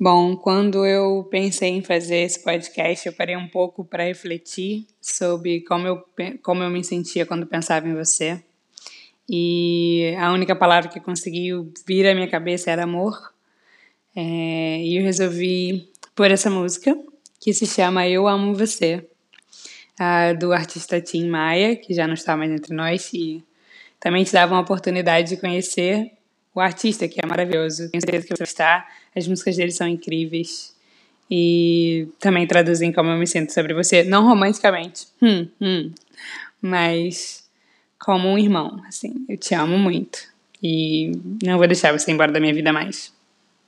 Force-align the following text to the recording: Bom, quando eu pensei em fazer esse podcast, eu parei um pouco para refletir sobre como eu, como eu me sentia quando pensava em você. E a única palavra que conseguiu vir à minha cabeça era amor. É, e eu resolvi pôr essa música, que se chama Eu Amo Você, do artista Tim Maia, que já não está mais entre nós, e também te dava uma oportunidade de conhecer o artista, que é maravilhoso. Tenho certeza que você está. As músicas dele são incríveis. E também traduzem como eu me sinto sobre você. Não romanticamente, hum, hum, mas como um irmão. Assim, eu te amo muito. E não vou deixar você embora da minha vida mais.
Bom, 0.00 0.36
quando 0.36 0.86
eu 0.86 1.26
pensei 1.28 1.70
em 1.70 1.82
fazer 1.82 2.18
esse 2.18 2.44
podcast, 2.44 3.04
eu 3.04 3.12
parei 3.12 3.36
um 3.36 3.48
pouco 3.48 3.84
para 3.84 4.04
refletir 4.04 4.86
sobre 5.00 5.62
como 5.62 5.88
eu, 5.88 6.04
como 6.40 6.62
eu 6.62 6.70
me 6.70 6.84
sentia 6.84 7.26
quando 7.26 7.44
pensava 7.48 7.88
em 7.88 7.96
você. 7.96 8.40
E 9.28 10.14
a 10.20 10.32
única 10.32 10.54
palavra 10.54 10.88
que 10.88 11.00
conseguiu 11.00 11.72
vir 11.84 12.06
à 12.06 12.14
minha 12.14 12.28
cabeça 12.28 12.70
era 12.70 12.84
amor. 12.84 13.34
É, 14.14 14.80
e 14.80 14.96
eu 14.96 15.02
resolvi 15.02 15.90
pôr 16.14 16.30
essa 16.30 16.48
música, 16.48 16.96
que 17.40 17.52
se 17.52 17.66
chama 17.66 18.06
Eu 18.06 18.28
Amo 18.28 18.54
Você, 18.54 19.04
do 20.38 20.52
artista 20.52 21.00
Tim 21.00 21.26
Maia, 21.26 21.74
que 21.74 21.92
já 21.92 22.06
não 22.06 22.14
está 22.14 22.36
mais 22.36 22.52
entre 22.52 22.72
nós, 22.72 23.12
e 23.12 23.42
também 23.98 24.22
te 24.22 24.32
dava 24.32 24.54
uma 24.54 24.60
oportunidade 24.60 25.30
de 25.30 25.36
conhecer 25.36 26.12
o 26.58 26.60
artista, 26.60 27.08
que 27.08 27.20
é 27.22 27.26
maravilhoso. 27.26 27.88
Tenho 27.90 28.00
certeza 28.00 28.26
que 28.26 28.36
você 28.36 28.42
está. 28.42 28.86
As 29.16 29.26
músicas 29.26 29.56
dele 29.56 29.70
são 29.70 29.86
incríveis. 29.86 30.76
E 31.30 32.08
também 32.18 32.46
traduzem 32.46 32.92
como 32.92 33.10
eu 33.10 33.18
me 33.18 33.26
sinto 33.26 33.52
sobre 33.52 33.74
você. 33.74 34.02
Não 34.02 34.26
romanticamente, 34.26 35.06
hum, 35.20 35.46
hum, 35.60 35.92
mas 36.60 37.48
como 37.98 38.28
um 38.28 38.38
irmão. 38.38 38.82
Assim, 38.88 39.24
eu 39.28 39.36
te 39.36 39.54
amo 39.54 39.78
muito. 39.78 40.18
E 40.62 41.12
não 41.42 41.58
vou 41.58 41.66
deixar 41.66 41.92
você 41.92 42.10
embora 42.10 42.32
da 42.32 42.40
minha 42.40 42.54
vida 42.54 42.72
mais. 42.72 43.12